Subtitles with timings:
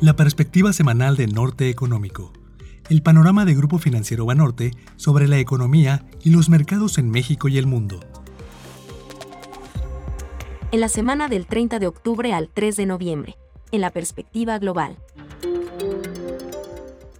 [0.00, 2.32] La perspectiva semanal de Norte Económico.
[2.88, 7.58] El panorama de Grupo Financiero Banorte sobre la economía y los mercados en México y
[7.58, 8.00] el mundo.
[10.72, 13.36] En la semana del 30 de octubre al 3 de noviembre,
[13.72, 14.96] en la perspectiva global.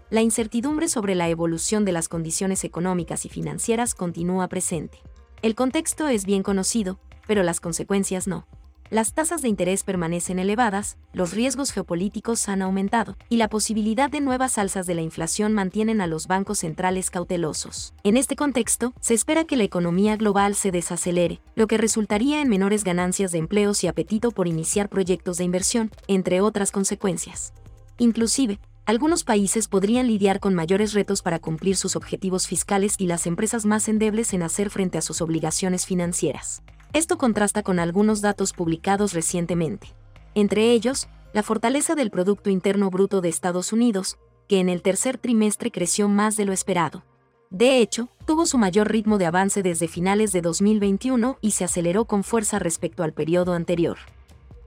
[0.08, 5.02] La incertidumbre sobre la evolución de las condiciones económicas y financieras continúa presente.
[5.42, 8.46] El contexto es bien conocido, pero las consecuencias no
[8.90, 14.20] las tasas de interés permanecen elevadas, los riesgos geopolíticos han aumentado, y la posibilidad de
[14.20, 17.94] nuevas alzas de la inflación mantienen a los bancos centrales cautelosos.
[18.02, 22.48] En este contexto, se espera que la economía global se desacelere, lo que resultaría en
[22.48, 27.52] menores ganancias de empleos y apetito por iniciar proyectos de inversión, entre otras consecuencias.
[27.96, 33.28] Inclusive, algunos países podrían lidiar con mayores retos para cumplir sus objetivos fiscales y las
[33.28, 36.62] empresas más endebles en hacer frente a sus obligaciones financieras.
[36.92, 39.94] Esto contrasta con algunos datos publicados recientemente.
[40.34, 44.18] Entre ellos, la fortaleza del Producto Interno Bruto de Estados Unidos,
[44.48, 47.04] que en el tercer trimestre creció más de lo esperado.
[47.50, 52.06] De hecho, tuvo su mayor ritmo de avance desde finales de 2021 y se aceleró
[52.06, 53.98] con fuerza respecto al periodo anterior.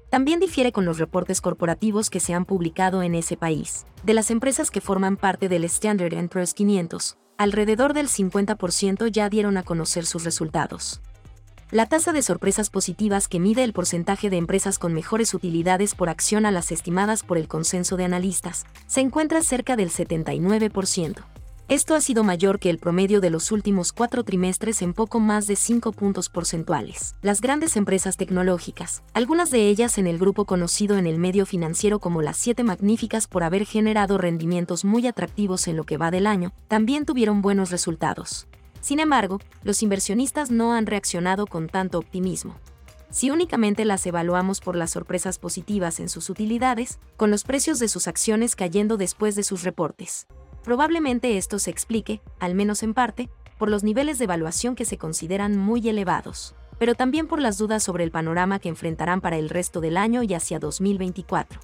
[0.09, 3.85] También difiere con los reportes corporativos que se han publicado en ese país.
[4.03, 9.57] De las empresas que forman parte del Standard Poor's 500, alrededor del 50% ya dieron
[9.57, 11.01] a conocer sus resultados.
[11.73, 16.07] La tasa de sorpresas positivas que mide el porcentaje de empresas con mejores utilidades por
[16.07, 21.15] acción a las estimadas por el consenso de analistas se encuentra cerca del 79%.
[21.69, 25.47] Esto ha sido mayor que el promedio de los últimos cuatro trimestres en poco más
[25.47, 27.15] de 5 puntos porcentuales.
[27.23, 31.97] Las grandes empresas tecnológicas, algunas de ellas en el grupo conocido en el medio financiero
[31.97, 36.27] como las siete magníficas por haber generado rendimientos muy atractivos en lo que va del
[36.27, 38.45] año, también tuvieron buenos resultados.
[38.83, 42.57] Sin embargo, los inversionistas no han reaccionado con tanto optimismo.
[43.09, 47.87] Si únicamente las evaluamos por las sorpresas positivas en sus utilidades, con los precios de
[47.87, 50.27] sus acciones cayendo después de sus reportes.
[50.65, 54.97] Probablemente esto se explique, al menos en parte, por los niveles de evaluación que se
[54.97, 59.49] consideran muy elevados, pero también por las dudas sobre el panorama que enfrentarán para el
[59.49, 61.61] resto del año y hacia 2024.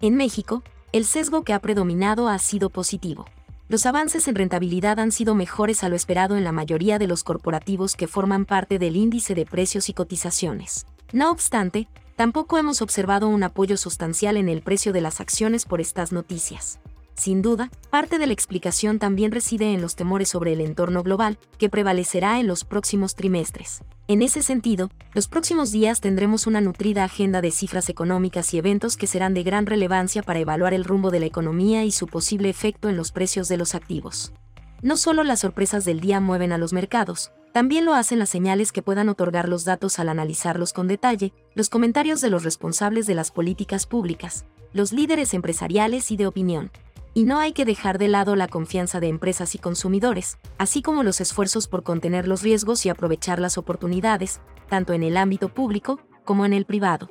[0.00, 0.62] En México,
[0.92, 3.24] el sesgo que ha predominado ha sido positivo
[3.68, 7.24] los avances en rentabilidad han sido mejores a lo esperado en la mayoría de los
[7.24, 10.86] corporativos que forman parte del índice de precios y cotizaciones.
[11.12, 15.80] No obstante, tampoco hemos observado un apoyo sustancial en el precio de las acciones por
[15.80, 16.78] estas noticias.
[17.16, 21.38] Sin duda, parte de la explicación también reside en los temores sobre el entorno global,
[21.58, 23.82] que prevalecerá en los próximos trimestres.
[24.06, 28.98] En ese sentido, los próximos días tendremos una nutrida agenda de cifras económicas y eventos
[28.98, 32.50] que serán de gran relevancia para evaluar el rumbo de la economía y su posible
[32.50, 34.34] efecto en los precios de los activos.
[34.82, 38.72] No solo las sorpresas del día mueven a los mercados, también lo hacen las señales
[38.72, 43.14] que puedan otorgar los datos al analizarlos con detalle, los comentarios de los responsables de
[43.14, 44.44] las políticas públicas,
[44.74, 46.70] los líderes empresariales y de opinión
[47.16, 51.02] y no hay que dejar de lado la confianza de empresas y consumidores, así como
[51.02, 55.98] los esfuerzos por contener los riesgos y aprovechar las oportunidades, tanto en el ámbito público
[56.26, 57.08] como en el privado.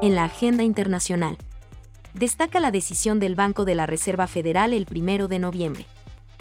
[0.00, 1.36] En la agenda internacional,
[2.14, 5.84] destaca la decisión del Banco de la Reserva Federal el 1 de noviembre.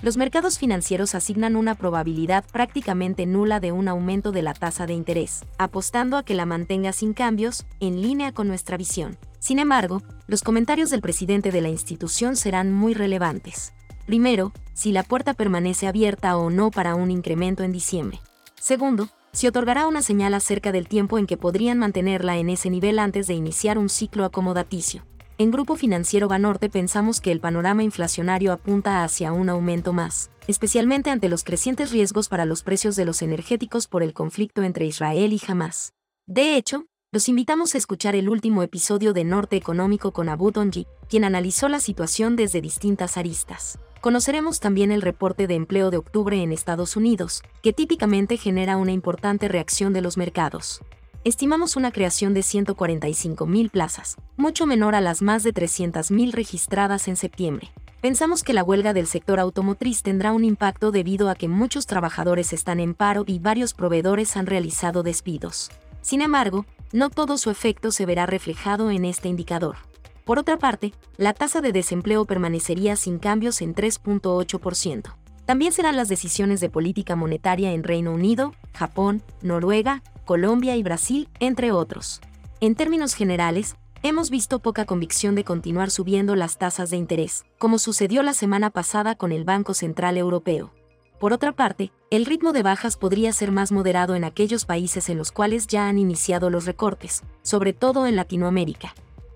[0.01, 4.93] Los mercados financieros asignan una probabilidad prácticamente nula de un aumento de la tasa de
[4.93, 9.17] interés, apostando a que la mantenga sin cambios, en línea con nuestra visión.
[9.47, 13.71] Sin embargo, los comentarios del presidente de la institución serán muy relevantes.
[14.05, 18.19] Primero, si la puerta permanece abierta o no para un incremento en diciembre.
[18.59, 22.99] Segundo, si otorgará una señal acerca del tiempo en que podrían mantenerla en ese nivel
[22.99, 25.05] antes de iniciar un ciclo acomodaticio.
[25.37, 31.09] En Grupo Financiero Banorte pensamos que el panorama inflacionario apunta hacia un aumento más, especialmente
[31.09, 35.31] ante los crecientes riesgos para los precios de los energéticos por el conflicto entre Israel
[35.31, 35.93] y Hamas.
[36.25, 40.85] De hecho, los invitamos a escuchar el último episodio de Norte Económico con Abu Donji,
[41.09, 43.79] quien analizó la situación desde distintas aristas.
[44.01, 48.91] Conoceremos también el reporte de empleo de octubre en Estados Unidos, que típicamente genera una
[48.91, 50.81] importante reacción de los mercados.
[51.23, 57.15] Estimamos una creación de 145.000 plazas, mucho menor a las más de 300.000 registradas en
[57.15, 57.71] septiembre.
[57.99, 62.53] Pensamos que la huelga del sector automotriz tendrá un impacto debido a que muchos trabajadores
[62.53, 65.71] están en paro y varios proveedores han realizado despidos.
[66.03, 69.77] Sin embargo, no todo su efecto se verá reflejado en este indicador.
[70.25, 75.15] Por otra parte, la tasa de desempleo permanecería sin cambios en 3.8%.
[75.45, 81.29] También serán las decisiones de política monetaria en Reino Unido, Japón, Noruega, Colombia y Brasil,
[81.39, 82.19] entre otros.
[82.59, 87.79] En términos generales, hemos visto poca convicción de continuar subiendo las tasas de interés, como
[87.79, 90.73] sucedió la semana pasada con el Banco Central Europeo.
[91.19, 95.17] Por otra parte, el ritmo de bajas podría ser más moderado en aquellos países en
[95.17, 98.93] los cuales ya han iniciado los recortes, sobre todo en Latinoamérica.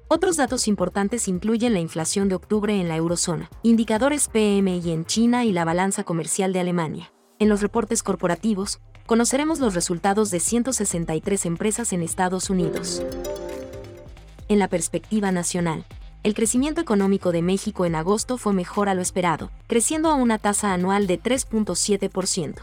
[0.07, 5.43] Otros datos importantes incluyen la inflación de octubre en la eurozona, indicadores PMI en China
[5.43, 7.11] y la balanza comercial de Alemania.
[7.39, 13.01] En los reportes corporativos, conoceremos los resultados de 163 empresas en Estados Unidos.
[14.49, 15.85] En la perspectiva nacional,
[16.23, 20.37] el crecimiento económico de México en agosto fue mejor a lo esperado, creciendo a una
[20.37, 22.55] tasa anual de 3.7%.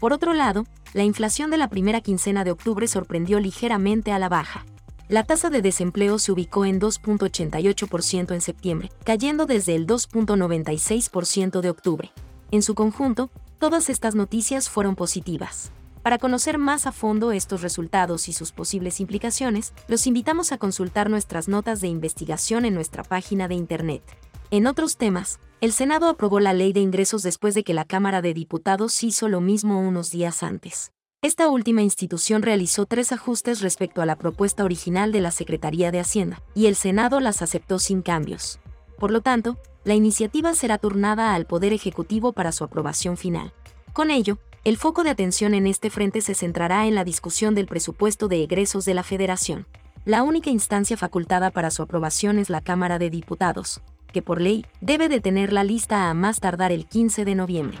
[0.00, 0.64] Por otro lado,
[0.94, 4.64] la inflación de la primera quincena de octubre sorprendió ligeramente a la baja,
[5.12, 11.68] la tasa de desempleo se ubicó en 2.88% en septiembre, cayendo desde el 2.96% de
[11.68, 12.12] octubre.
[12.50, 15.70] En su conjunto, todas estas noticias fueron positivas.
[16.02, 21.08] Para conocer más a fondo estos resultados y sus posibles implicaciones, los invitamos a consultar
[21.08, 24.02] nuestras notas de investigación en nuestra página de Internet.
[24.50, 28.20] En otros temas, el Senado aprobó la ley de ingresos después de que la Cámara
[28.20, 30.90] de Diputados hizo lo mismo unos días antes.
[31.22, 36.00] Esta última institución realizó tres ajustes respecto a la propuesta original de la Secretaría de
[36.00, 38.58] Hacienda, y el Senado las aceptó sin cambios.
[38.98, 43.52] Por lo tanto, la iniciativa será turnada al Poder Ejecutivo para su aprobación final.
[43.92, 47.66] Con ello, el foco de atención en este frente se centrará en la discusión del
[47.66, 49.66] presupuesto de egresos de la Federación.
[50.04, 53.80] La única instancia facultada para su aprobación es la Cámara de Diputados,
[54.12, 57.78] que por ley debe de tener la lista a más tardar el 15 de noviembre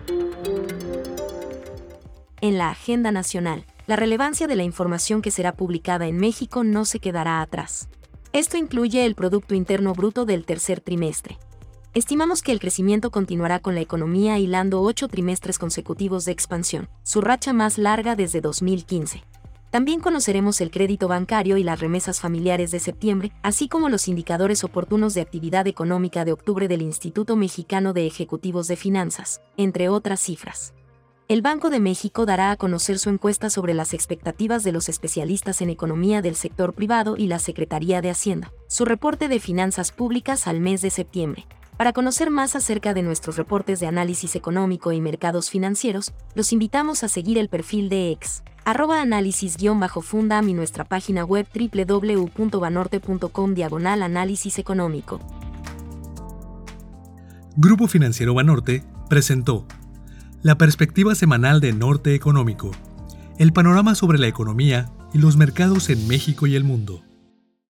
[2.42, 6.84] en la agenda nacional, la relevancia de la información que será publicada en México no
[6.84, 7.88] se quedará atrás.
[8.32, 11.38] Esto incluye el Producto Interno Bruto del tercer trimestre.
[11.94, 17.20] Estimamos que el crecimiento continuará con la economía hilando ocho trimestres consecutivos de expansión, su
[17.20, 19.22] racha más larga desde 2015.
[19.68, 24.64] También conoceremos el crédito bancario y las remesas familiares de septiembre, así como los indicadores
[24.64, 30.20] oportunos de actividad económica de octubre del Instituto Mexicano de Ejecutivos de Finanzas, entre otras
[30.20, 30.72] cifras.
[31.28, 35.60] El Banco de México dará a conocer su encuesta sobre las expectativas de los especialistas
[35.60, 40.46] en economía del sector privado y la Secretaría de Hacienda, su reporte de finanzas públicas
[40.46, 41.46] al mes de septiembre.
[41.82, 47.02] Para conocer más acerca de nuestros reportes de análisis económico y mercados financieros, los invitamos
[47.02, 54.60] a seguir el perfil de ex, arroba análisis-fundam y nuestra página web www.banorte.com diagonal análisis
[54.60, 55.18] económico.
[57.56, 59.66] Grupo Financiero Banorte presentó
[60.40, 62.70] la perspectiva semanal de Norte Económico,
[63.38, 67.02] el panorama sobre la economía y los mercados en México y el mundo.